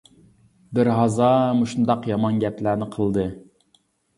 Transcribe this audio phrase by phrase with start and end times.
[0.77, 1.27] بىر ھازا
[1.59, 3.29] مۇشۇنداق يامان گەپلەرنى قىلدى.